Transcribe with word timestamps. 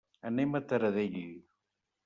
Anem 0.29 0.57
a 0.59 0.61
Taradell. 0.71 1.21